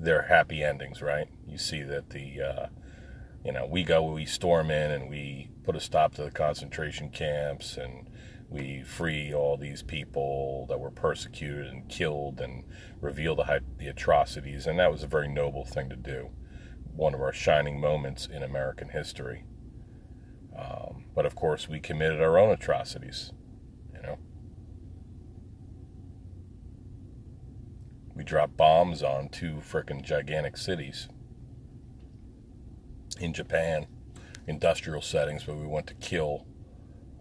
they're 0.00 0.22
happy 0.22 0.62
endings, 0.62 1.02
right? 1.02 1.28
You 1.46 1.58
see 1.58 1.82
that 1.82 2.10
the, 2.10 2.40
uh, 2.40 2.66
you 3.44 3.52
know, 3.52 3.66
we 3.66 3.82
go, 3.82 4.02
we 4.02 4.26
storm 4.26 4.70
in 4.70 4.90
and 4.90 5.10
we 5.10 5.50
put 5.64 5.76
a 5.76 5.80
stop 5.80 6.14
to 6.14 6.22
the 6.22 6.30
concentration 6.30 7.10
camps 7.10 7.76
and 7.76 8.07
we 8.50 8.82
free 8.82 9.32
all 9.32 9.56
these 9.56 9.82
people 9.82 10.66
that 10.68 10.80
were 10.80 10.90
persecuted 10.90 11.66
and 11.66 11.88
killed 11.88 12.40
and 12.40 12.64
reveal 13.00 13.36
the, 13.36 13.62
the 13.76 13.88
atrocities. 13.88 14.66
And 14.66 14.78
that 14.78 14.90
was 14.90 15.02
a 15.02 15.06
very 15.06 15.28
noble 15.28 15.64
thing 15.64 15.90
to 15.90 15.96
do. 15.96 16.30
One 16.94 17.14
of 17.14 17.20
our 17.20 17.32
shining 17.32 17.78
moments 17.78 18.26
in 18.26 18.42
American 18.42 18.88
history. 18.88 19.44
Um, 20.58 21.04
but 21.14 21.26
of 21.26 21.34
course, 21.34 21.68
we 21.68 21.78
committed 21.78 22.20
our 22.20 22.38
own 22.38 22.50
atrocities. 22.50 23.32
You 23.94 24.02
know. 24.02 24.18
We 28.14 28.24
dropped 28.24 28.56
bombs 28.56 29.02
on 29.02 29.28
two 29.28 29.56
frickin' 29.56 30.02
gigantic 30.02 30.56
cities 30.56 31.08
in 33.20 33.32
Japan, 33.32 33.86
industrial 34.46 35.02
settings, 35.02 35.44
but 35.44 35.56
we 35.56 35.66
went 35.66 35.86
to 35.88 35.94
kill. 35.94 36.46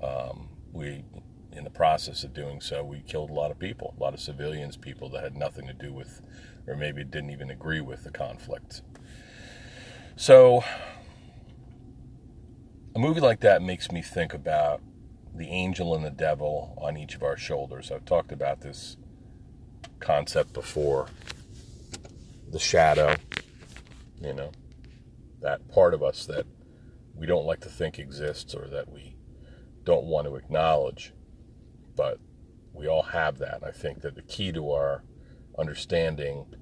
Um, 0.02 0.50
we, 0.78 1.04
in 1.52 1.64
the 1.64 1.70
process 1.70 2.24
of 2.24 2.34
doing 2.34 2.62
so, 2.62 2.84
we 2.84 3.02
killed 3.02 3.32
a 3.32 3.34
lot 3.34 3.50
of 3.52 3.58
people, 3.58 3.96
a 3.98 4.02
lot 4.02 4.14
of 4.14 4.20
civilians, 4.20 4.78
people 4.78 5.10
that 5.10 5.24
had 5.24 5.36
nothing 5.36 5.66
to 5.68 5.74
do 5.74 5.92
with, 5.92 6.22
or 6.68 6.76
maybe 6.76 7.04
didn't 7.04 7.32
even 7.32 7.50
agree 7.50 7.82
with 7.82 8.04
the 8.04 8.12
conflict. 8.12 8.84
So, 10.16 10.64
a 12.96 13.00
movie 13.00 13.22
like 13.22 13.42
that 13.42 13.62
makes 13.62 13.92
me 13.92 14.02
think 14.02 14.34
about 14.34 14.82
the 15.36 15.50
angel 15.50 15.96
and 15.96 16.06
the 16.06 16.12
devil 16.12 16.78
on 16.82 16.96
each 16.96 17.16
of 17.16 17.24
our 17.24 17.38
shoulders. 17.38 17.92
I've 17.92 18.06
talked 18.06 18.32
about 18.32 18.62
this 18.62 18.98
concept 20.00 20.54
before 20.54 21.08
the 22.50 22.60
shadow, 22.60 23.16
you 24.22 24.34
know, 24.34 24.52
that 25.42 25.68
part 25.70 25.94
of 25.94 26.02
us 26.02 26.26
that 26.28 26.46
we 27.16 27.26
don't 27.26 27.46
like 27.46 27.62
to 27.62 27.70
think 27.70 28.00
exists 28.00 28.56
or 28.56 28.68
that 28.68 28.92
we 28.92 29.17
don't 29.88 30.06
want 30.06 30.28
to 30.28 30.36
acknowledge. 30.36 31.14
But 31.96 32.20
we 32.74 32.88
all 32.88 33.04
have 33.04 33.38
that. 33.38 33.64
I 33.64 33.72
think 33.72 34.02
that 34.02 34.16
the 34.16 34.22
key 34.22 34.52
to 34.52 34.70
our 34.70 35.06
understanding 35.58 36.54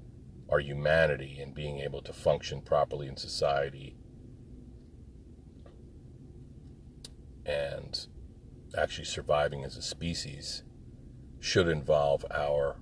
our 0.48 0.60
humanity 0.60 1.40
and 1.40 1.52
being 1.52 1.80
able 1.80 2.00
to 2.02 2.12
function 2.12 2.62
properly 2.62 3.08
in 3.08 3.16
society 3.16 3.96
and 7.44 8.06
actually 8.78 9.04
surviving 9.04 9.64
as 9.64 9.76
a 9.76 9.82
species 9.82 10.62
should 11.40 11.66
involve 11.66 12.24
our 12.30 12.76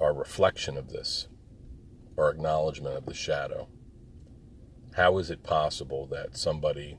our 0.00 0.14
reflection 0.14 0.78
of 0.78 0.88
this, 0.88 1.28
our 2.16 2.30
acknowledgement 2.30 2.96
of 2.96 3.04
the 3.04 3.12
shadow. 3.12 3.68
How 4.96 5.18
is 5.18 5.30
it 5.30 5.42
possible 5.42 6.06
that 6.06 6.36
somebody 6.36 6.98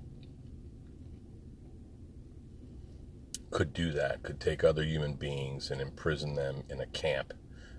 could 3.50 3.74
do 3.74 3.92
that, 3.92 4.24
could 4.24 4.40
take 4.40 4.64
other 4.64 4.84
human 4.84 5.16
beings 5.16 5.70
and 5.70 5.82
imprison 5.82 6.36
them 6.36 6.64
in 6.70 6.80
a 6.80 6.86
camp? 6.86 7.34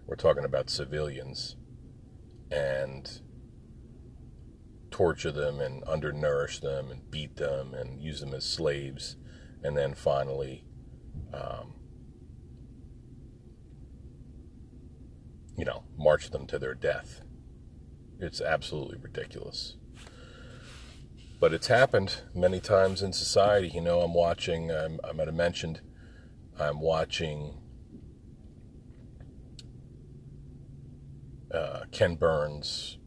We're 0.06 0.16
talking 0.16 0.44
about 0.44 0.68
civilians 0.68 1.56
and 2.50 3.20
torture 4.90 5.32
them 5.32 5.60
and 5.60 5.82
undernourish 5.84 6.60
them 6.60 6.90
and 6.90 7.10
beat 7.10 7.36
them 7.36 7.72
and 7.72 8.02
use 8.02 8.20
them 8.20 8.34
as 8.34 8.44
slaves, 8.44 9.16
and 9.64 9.76
then 9.76 9.94
finally 9.94 10.64
um, 11.32 11.74
you 15.56 15.64
know, 15.64 15.84
march 15.96 16.30
them 16.30 16.46
to 16.46 16.58
their 16.58 16.74
death. 16.74 17.22
It's 18.18 18.40
absolutely 18.40 18.98
ridiculous. 18.98 19.76
But 21.42 21.52
it's 21.52 21.66
happened 21.66 22.22
many 22.36 22.60
times 22.60 23.02
in 23.02 23.12
society. 23.12 23.66
You 23.74 23.80
know, 23.80 24.02
I'm 24.02 24.14
watching, 24.14 24.70
I'm, 24.70 25.00
I 25.02 25.10
might 25.10 25.26
have 25.26 25.34
mentioned, 25.34 25.80
I'm 26.56 26.78
watching 26.78 27.58
uh, 31.52 31.80
Ken 31.90 32.14
Burns' 32.14 32.98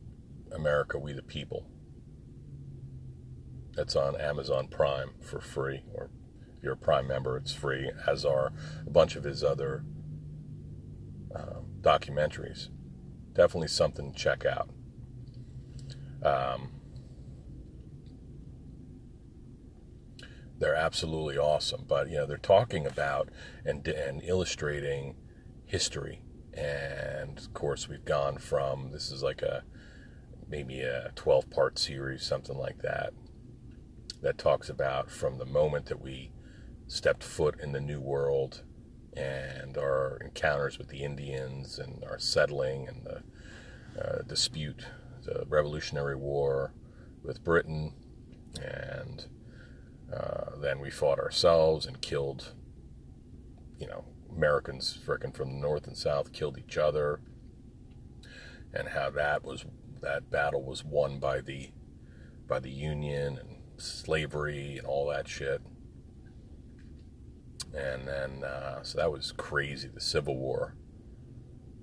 America 0.54 1.00
We 1.00 1.13
the 1.13 1.24
People. 1.24 1.65
That's 3.74 3.96
on 3.96 4.20
Amazon 4.20 4.68
Prime 4.68 5.12
for 5.22 5.39
free, 5.39 5.84
or 5.94 6.10
if 6.58 6.62
you're 6.62 6.74
a 6.74 6.77
Prime 6.77 7.08
member, 7.08 7.38
it's 7.38 7.54
free, 7.54 7.89
as 8.06 8.25
are 8.25 8.51
a 8.86 8.89
bunch 8.89 9.15
of 9.15 9.24
his 9.24 9.46
other 9.46 9.86
um, 11.34 11.68
documentaries. 11.80 12.68
Definitely 13.32 13.70
something 13.70 14.12
to 14.12 14.20
check 14.20 14.44
out. 14.46 14.70
Um, 16.22 16.75
they're 20.60 20.76
absolutely 20.76 21.38
awesome, 21.38 21.86
but 21.88 22.10
you 22.10 22.18
know 22.18 22.26
they're 22.26 22.38
talking 22.38 22.86
about 22.86 23.30
and 23.66 23.88
and 23.88 24.24
illustrating 24.24 25.16
history, 25.66 26.22
and 26.54 27.38
of 27.38 27.54
course 27.54 27.90
we've 27.90 28.06
gone 28.06 28.38
from 28.38 28.92
this 28.92 29.12
is 29.12 29.24
like 29.24 29.42
a 29.42 29.64
maybe 30.48 30.82
a 30.82 31.12
12 31.16 31.50
part 31.50 31.80
series, 31.80 32.24
something 32.24 32.58
like 32.58 32.82
that, 32.82 33.14
that 34.22 34.38
talks 34.38 34.70
about 34.70 35.10
from 35.10 35.38
the 35.38 35.46
moment 35.46 35.88
that 35.88 36.02
we 36.02 36.32
stepped 36.88 37.24
foot 37.24 37.60
in 37.60 37.72
the 37.72 37.82
New 37.82 38.00
World 38.00 38.64
and 39.16 39.78
our 39.78 40.18
encounters 40.24 40.78
with 40.78 40.90
the 40.90 41.04
Indians 41.04 41.80
and 41.80 42.04
our 42.04 42.20
settling 42.20 42.88
and 42.88 43.06
the 43.06 43.24
uh, 44.02 44.22
dispute, 44.24 44.86
the 45.24 45.46
Revolutionary 45.48 46.16
War 46.16 46.74
with 47.24 47.44
Britain, 47.44 47.94
and 48.62 49.26
uh, 50.14 50.58
then 50.62 50.80
we 50.80 50.90
fought 50.90 51.20
ourselves 51.20 51.86
and 51.86 52.02
killed, 52.02 52.54
you 53.80 53.88
know, 53.88 54.06
Americans 54.36 54.98
frickin' 55.06 55.36
from 55.36 55.50
the 55.50 55.60
north 55.60 55.88
and 55.88 55.98
south 55.98 56.34
killed 56.34 56.58
each 56.58 56.78
other, 56.78 57.22
and 58.74 58.90
how 58.90 59.10
that 59.10 59.44
was 59.44 59.66
that 60.02 60.30
battle 60.30 60.64
was 60.64 60.84
won 60.84 61.20
by 61.20 61.42
the 61.42 61.72
by 62.48 62.60
the 62.60 62.70
Union 62.70 63.40
and 63.40 63.82
slavery 63.82 64.78
and 64.78 64.88
all 64.88 65.08
that 65.10 65.28
shit. 65.28 65.62
And 67.74 68.08
then, 68.08 68.44
uh, 68.44 68.84
so 68.84 68.98
that 69.00 69.12
was 69.12 69.34
crazy, 69.34 69.90
the 69.94 70.00
Civil 70.00 70.38
War 70.38 70.76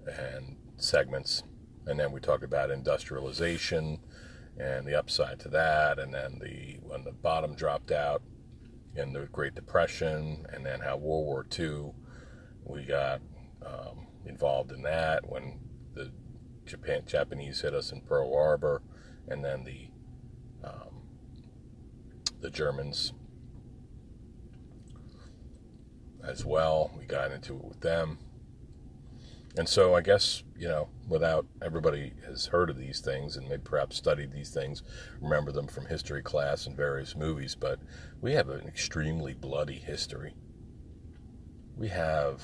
and 0.07 0.57
segments. 0.77 1.43
And 1.87 1.99
then 1.99 2.13
we 2.13 2.21
talked 2.21 2.45
about 2.45 2.71
industrialization 2.71 3.99
and 4.59 4.87
the 4.87 4.99
upside 4.99 5.41
to 5.41 5.49
that. 5.49 5.99
And 5.99 6.13
then 6.13 6.41
the 6.41 6.79
when 6.83 7.05
the 7.05 7.13
bottom 7.13 7.55
dropped 7.55 7.91
out 7.91 8.23
in 8.95 9.13
the 9.13 9.27
Great 9.33 9.55
Depression, 9.55 10.47
and 10.53 10.65
then 10.65 10.81
how 10.81 10.97
World 10.97 11.27
War 11.27 11.47
II, 11.59 11.93
we 12.65 12.85
got 12.85 13.21
um, 13.65 14.07
involved 14.27 14.71
in 14.73 14.83
that 14.83 15.29
when 15.29 15.61
the 15.95 16.13
Japan 16.67 17.03
Japanese 17.07 17.61
hit 17.63 17.75
us 17.75 17.93
in 17.93 18.03
Pearl 18.03 18.33
Harbor, 18.33 18.83
and 19.29 19.45
then 19.45 19.65
the 19.65 19.89
um, 20.67 21.03
the 22.41 22.51
Germans 22.51 23.13
as 26.27 26.45
well. 26.45 26.93
We 26.99 27.05
got 27.05 27.33
into 27.33 27.57
it 27.57 27.65
with 27.65 27.81
them. 27.81 28.19
And 29.57 29.69
so 29.69 29.95
I 29.95 30.01
guess, 30.01 30.43
you 30.57 30.67
know, 30.67 30.89
without 31.07 31.47
everybody 31.61 32.15
has 32.27 32.47
heard 32.47 32.71
of 32.71 32.79
these 32.79 33.01
things 33.01 33.37
and 33.37 33.49
maybe 33.49 33.63
perhaps 33.63 33.97
studied 33.97 34.33
these 34.33 34.51
things, 34.51 34.83
remember 35.21 35.53
them 35.53 35.67
from 35.67 35.87
history 35.87 36.23
class 36.23 36.67
and 36.67 36.75
various 36.75 37.15
movies, 37.15 37.55
but 37.55 37.79
we 38.23 38.33
have 38.33 38.49
an 38.49 38.67
extremely 38.67 39.35
bloody 39.35 39.79
history. 39.79 40.35
We 41.77 41.89
have, 41.89 42.43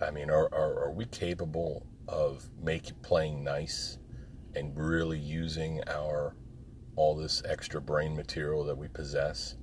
I 0.00 0.10
mean, 0.10 0.30
are, 0.30 0.48
are, 0.54 0.84
are 0.84 0.92
we 0.92 1.04
capable 1.04 1.86
of 2.08 2.48
making 2.62 2.96
playing 3.02 3.44
nice 3.44 3.98
and 4.54 4.76
really 4.76 5.18
using 5.18 5.82
our 5.86 6.34
all 6.96 7.14
this 7.14 7.42
extra 7.46 7.80
brain 7.80 8.16
material 8.16 8.64
that 8.64 8.76
we 8.76 8.88
possess? 8.88 9.56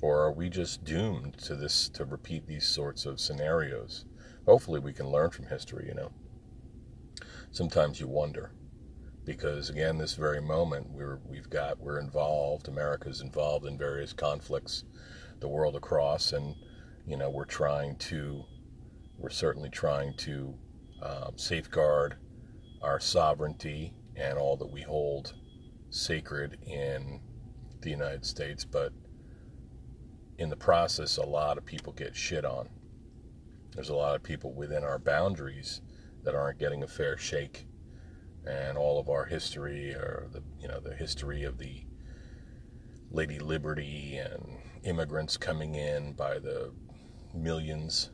Or 0.00 0.22
are 0.22 0.32
we 0.32 0.48
just 0.48 0.82
doomed 0.82 1.38
to 1.38 1.54
this 1.54 1.88
to 1.90 2.04
repeat 2.04 2.48
these 2.48 2.66
sorts 2.66 3.06
of 3.06 3.20
scenarios? 3.20 4.04
Hopefully 4.46 4.80
we 4.80 4.92
can 4.92 5.08
learn 5.08 5.30
from 5.30 5.46
history, 5.46 5.86
you 5.88 5.94
know. 5.94 6.12
Sometimes 7.50 8.00
you 8.00 8.08
wonder 8.08 8.52
because 9.24 9.70
again 9.70 9.98
this 9.98 10.14
very 10.14 10.40
moment 10.40 10.90
we're 10.90 11.20
we've 11.28 11.48
got 11.48 11.78
we're 11.78 12.00
involved 12.00 12.66
America's 12.66 13.20
involved 13.20 13.66
in 13.66 13.78
various 13.78 14.12
conflicts 14.12 14.82
the 15.38 15.46
world 15.46 15.76
across 15.76 16.32
and 16.32 16.56
you 17.06 17.16
know 17.16 17.30
we're 17.30 17.44
trying 17.44 17.94
to 17.94 18.42
we're 19.18 19.30
certainly 19.30 19.70
trying 19.70 20.12
to 20.16 20.52
um, 21.02 21.32
safeguard 21.36 22.16
our 22.82 22.98
sovereignty 22.98 23.94
and 24.16 24.38
all 24.38 24.56
that 24.56 24.70
we 24.70 24.82
hold 24.82 25.34
sacred 25.90 26.58
in 26.66 27.20
the 27.80 27.90
United 27.90 28.24
States, 28.24 28.64
but 28.64 28.92
in 30.38 30.48
the 30.48 30.56
process, 30.56 31.16
a 31.16 31.24
lot 31.24 31.58
of 31.58 31.64
people 31.64 31.92
get 31.92 32.16
shit 32.16 32.44
on. 32.44 32.68
There's 33.74 33.88
a 33.88 33.94
lot 33.94 34.14
of 34.14 34.22
people 34.22 34.52
within 34.52 34.84
our 34.84 34.98
boundaries 34.98 35.80
that 36.24 36.34
aren't 36.34 36.58
getting 36.58 36.82
a 36.82 36.88
fair 36.88 37.16
shake, 37.16 37.66
and 38.46 38.76
all 38.76 38.98
of 38.98 39.08
our 39.08 39.24
history, 39.24 39.92
or 39.92 40.28
the 40.32 40.42
you 40.60 40.68
know 40.68 40.80
the 40.80 40.94
history 40.94 41.42
of 41.42 41.58
the 41.58 41.84
Lady 43.10 43.38
Liberty 43.38 44.16
and 44.16 44.58
immigrants 44.84 45.36
coming 45.36 45.74
in 45.74 46.12
by 46.12 46.38
the 46.38 46.72
millions 47.34 48.10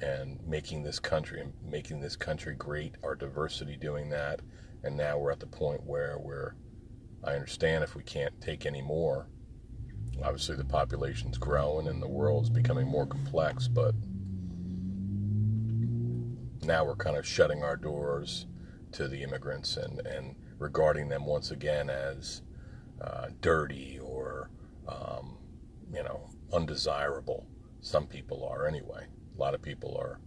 and 0.00 0.38
making 0.46 0.82
this 0.82 0.98
country 0.98 1.42
making 1.62 2.00
this 2.00 2.16
country 2.16 2.54
great 2.54 2.94
our 3.02 3.14
diversity 3.14 3.76
doing 3.76 4.08
that 4.08 4.40
and 4.84 4.96
now 4.96 5.18
we're 5.18 5.30
at 5.30 5.40
the 5.40 5.46
point 5.46 5.82
where 5.84 6.16
we're 6.18 6.54
I 7.22 7.34
understand 7.34 7.84
if 7.84 7.94
we 7.94 8.02
can't 8.02 8.38
take 8.40 8.64
any 8.64 8.80
more. 8.80 9.28
Obviously, 10.22 10.56
the 10.56 10.64
population's 10.64 11.36
growing 11.36 11.88
and 11.88 12.02
the 12.02 12.08
world's 12.08 12.48
becoming 12.48 12.86
more 12.86 13.06
complex, 13.06 13.68
but 13.68 13.94
now 16.70 16.84
we're 16.84 16.94
kind 16.94 17.16
of 17.16 17.26
shutting 17.26 17.64
our 17.64 17.74
doors 17.74 18.46
to 18.92 19.08
the 19.08 19.24
immigrants 19.24 19.76
and, 19.76 20.06
and 20.06 20.36
regarding 20.60 21.08
them 21.08 21.26
once 21.26 21.50
again 21.50 21.90
as 21.90 22.42
uh, 23.00 23.26
dirty 23.40 23.98
or, 24.00 24.50
um, 24.86 25.36
you 25.92 26.00
know, 26.04 26.30
undesirable. 26.52 27.44
Some 27.80 28.06
people 28.06 28.48
are 28.48 28.68
anyway. 28.68 29.04
A 29.36 29.40
lot 29.40 29.54
of 29.54 29.60
people 29.62 29.96
are 30.00 30.20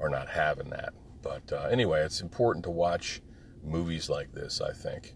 are 0.00 0.08
not 0.08 0.30
having 0.30 0.70
that. 0.70 0.94
But 1.20 1.52
uh, 1.52 1.68
anyway, 1.70 2.00
it's 2.00 2.22
important 2.22 2.64
to 2.64 2.70
watch 2.70 3.20
movies 3.62 4.08
like 4.08 4.32
this, 4.32 4.62
I 4.62 4.72
think. 4.72 5.14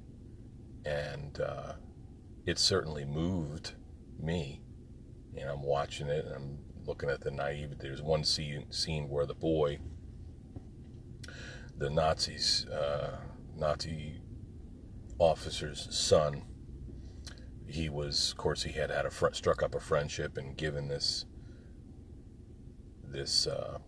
And 0.84 1.40
uh, 1.40 1.72
it 2.44 2.58
certainly 2.58 3.06
moved 3.06 3.72
me. 4.20 4.60
And 5.38 5.48
I'm 5.48 5.62
watching 5.62 6.08
it 6.08 6.26
and 6.26 6.34
I'm 6.34 6.58
looking 6.86 7.10
at 7.10 7.20
the 7.20 7.30
naive. 7.30 7.78
There's 7.78 8.02
one 8.02 8.24
scene, 8.24 8.70
scene 8.70 9.08
where 9.08 9.26
the 9.26 9.34
boy, 9.34 9.78
the 11.76 11.90
Nazis, 11.90 12.66
uh, 12.66 13.18
Nazi 13.56 14.20
officer's 15.18 15.88
son, 15.90 16.42
he 17.66 17.88
was, 17.88 18.32
of 18.32 18.38
course, 18.38 18.62
he 18.62 18.72
had 18.72 18.90
had 18.90 19.06
a 19.06 19.10
fr- 19.10 19.32
struck 19.32 19.62
up 19.62 19.74
a 19.74 19.80
friendship 19.80 20.36
and 20.36 20.56
given 20.56 20.88
this 20.88 21.24
this 23.08 23.46
uh, 23.46 23.78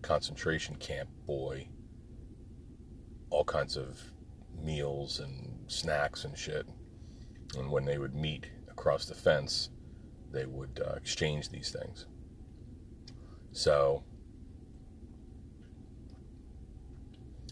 concentration 0.00 0.76
camp 0.76 1.08
boy 1.26 1.68
all 3.30 3.44
kinds 3.44 3.76
of 3.76 4.00
meals 4.62 5.20
and 5.20 5.58
snacks 5.66 6.24
and 6.24 6.36
shit. 6.36 6.66
And 7.56 7.70
when 7.70 7.84
they 7.84 7.98
would 7.98 8.14
meet 8.14 8.46
across 8.70 9.06
the 9.06 9.14
fence, 9.14 9.70
they 10.30 10.46
would 10.46 10.80
uh, 10.84 10.94
exchange 10.94 11.48
these 11.48 11.70
things. 11.70 12.06
So, 13.58 14.04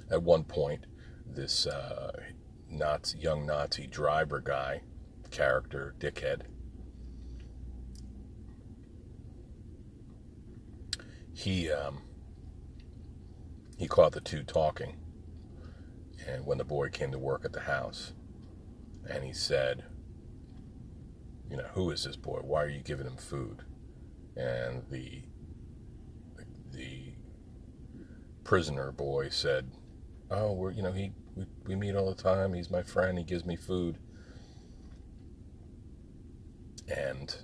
at 0.09 0.23
one 0.23 0.45
point, 0.45 0.87
this 1.27 1.67
uh, 1.67 2.13
Nazi, 2.71 3.19
young 3.19 3.45
Nazi 3.45 3.89
driver 3.89 4.39
guy, 4.39 4.83
character, 5.33 5.97
dickhead, 5.99 6.43
he 11.35 11.73
um, 11.73 12.03
he 13.77 13.89
caught 13.89 14.13
the 14.13 14.21
two 14.21 14.45
talking. 14.45 14.99
And 16.25 16.47
when 16.47 16.59
the 16.59 16.65
boy 16.65 16.89
came 16.91 17.11
to 17.11 17.19
work 17.19 17.45
at 17.45 17.53
the 17.53 17.63
house, 17.63 18.13
and 19.11 19.25
he 19.25 19.33
said, 19.33 19.83
You 21.51 21.57
know, 21.57 21.71
who 21.75 21.91
is 21.91 22.05
this 22.05 22.15
boy? 22.15 22.43
Why 22.45 22.63
are 22.63 22.69
you 22.69 22.81
giving 22.81 23.09
him 23.09 23.17
food? 23.17 23.65
And 24.37 24.85
the 24.89 25.25
the 26.77 27.15
prisoner 28.45 28.93
boy 28.93 29.31
said, 29.31 29.71
"Oh, 30.31 30.53
we're 30.53 30.71
you 30.71 30.83
know 30.83 30.93
he 30.93 31.13
we, 31.35 31.47
we 31.67 31.75
meet 31.75 31.97
all 31.97 32.09
the 32.09 32.23
time. 32.23 32.53
He's 32.53 32.71
my 32.71 32.83
friend. 32.83 33.19
He 33.19 33.25
gives 33.25 33.45
me 33.45 33.57
food." 33.57 33.99
And 36.89 37.35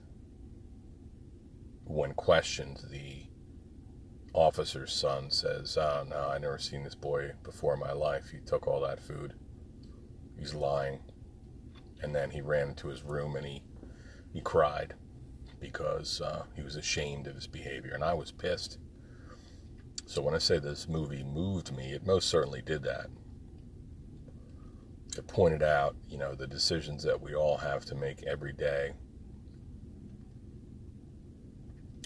when 1.84 2.14
questioned, 2.14 2.78
the 2.90 3.26
officer's 4.34 4.92
son 4.92 5.30
says, 5.30 5.76
Oh, 5.76 6.04
no, 6.08 6.28
I 6.30 6.38
never 6.38 6.58
seen 6.58 6.84
this 6.84 6.94
boy 6.94 7.32
before 7.42 7.74
in 7.74 7.80
my 7.80 7.92
life. 7.92 8.30
He 8.30 8.38
took 8.38 8.66
all 8.66 8.80
that 8.80 9.00
food. 9.00 9.34
He's 10.38 10.54
lying. 10.54 11.00
And 12.02 12.14
then 12.14 12.30
he 12.30 12.40
ran 12.40 12.70
into 12.70 12.88
his 12.88 13.02
room 13.02 13.36
and 13.36 13.46
he, 13.46 13.62
he 14.32 14.40
cried 14.40 14.94
because 15.60 16.20
uh, 16.20 16.44
he 16.56 16.62
was 16.62 16.76
ashamed 16.76 17.26
of 17.26 17.34
his 17.34 17.46
behavior. 17.46 17.92
And 17.94 18.02
I 18.02 18.14
was 18.14 18.32
pissed. 18.32 18.78
So 20.06 20.20
when 20.20 20.34
I 20.34 20.38
say 20.38 20.58
this 20.58 20.88
movie 20.88 21.24
moved 21.24 21.74
me, 21.74 21.92
it 21.92 22.06
most 22.06 22.28
certainly 22.28 22.62
did 22.62 22.82
that. 22.82 23.06
It 25.16 25.26
pointed 25.26 25.62
out, 25.62 25.94
you 26.08 26.18
know, 26.18 26.34
the 26.34 26.46
decisions 26.46 27.02
that 27.04 27.20
we 27.20 27.34
all 27.34 27.58
have 27.58 27.84
to 27.86 27.94
make 27.94 28.22
every 28.24 28.52
day 28.52 28.92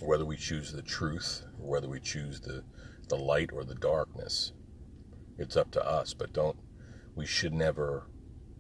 whether 0.03 0.25
we 0.25 0.37
choose 0.37 0.73
the 0.73 0.83
truth 0.83 1.43
or 1.59 1.71
whether 1.71 1.89
we 1.89 2.01
choose 2.01 2.41
the, 2.41 2.63
the 3.09 3.17
light 3.17 3.51
or 3.53 3.65
the 3.65 3.75
darkness. 3.75 4.53
It's 5.39 5.57
up 5.57 5.71
to 5.73 5.85
us, 5.85 6.15
but 6.15 6.33
don't, 6.33 6.59
we 7.15 7.27
should 7.27 7.55
never 7.55 8.09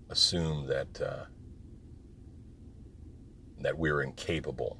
assume 0.08 0.66
that 0.68 1.00
uh, 1.00 1.24
that 3.60 3.78
we're 3.78 4.02
incapable 4.02 4.78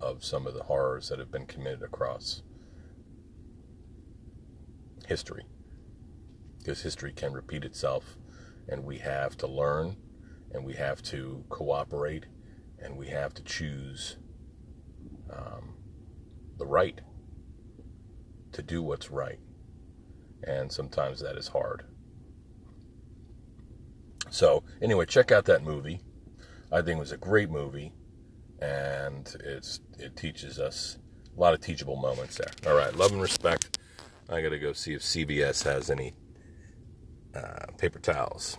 of 0.00 0.24
some 0.24 0.46
of 0.46 0.54
the 0.54 0.64
horrors 0.64 1.08
that 1.08 1.18
have 1.18 1.30
been 1.30 1.46
committed 1.46 1.82
across 1.82 2.42
history. 5.06 5.44
Because 6.58 6.82
history 6.82 7.12
can 7.12 7.32
repeat 7.32 7.64
itself, 7.64 8.16
and 8.68 8.84
we 8.84 8.98
have 8.98 9.36
to 9.38 9.46
learn, 9.46 9.96
and 10.52 10.64
we 10.64 10.74
have 10.74 11.02
to 11.04 11.44
cooperate, 11.48 12.26
and 12.78 12.96
we 12.96 13.08
have 13.08 13.34
to 13.34 13.42
choose 13.42 14.16
um, 15.30 15.74
the 16.58 16.66
right 16.66 17.00
to 18.52 18.62
do 18.62 18.82
what's 18.82 19.10
right. 19.10 19.38
And 20.44 20.70
sometimes 20.70 21.20
that 21.20 21.36
is 21.36 21.48
hard. 21.48 21.84
So, 24.30 24.64
anyway, 24.82 25.06
check 25.06 25.30
out 25.30 25.44
that 25.46 25.62
movie. 25.62 26.00
I 26.72 26.82
think 26.82 26.96
it 26.96 27.00
was 27.00 27.12
a 27.12 27.16
great 27.16 27.48
movie, 27.48 27.92
and 28.60 29.34
it's 29.44 29.80
it 29.98 30.16
teaches 30.16 30.58
us 30.58 30.98
a 31.36 31.40
lot 31.40 31.54
of 31.54 31.60
teachable 31.60 31.96
moments 31.96 32.36
there. 32.36 32.50
All 32.70 32.76
right, 32.76 32.94
love 32.96 33.12
and 33.12 33.22
respect. 33.22 33.75
I 34.28 34.40
got 34.40 34.50
to 34.50 34.58
go 34.58 34.72
see 34.72 34.94
if 34.94 35.02
CVS 35.02 35.64
has 35.64 35.90
any 35.90 36.14
uh, 37.34 37.66
paper 37.78 37.98
towels. 37.98 38.58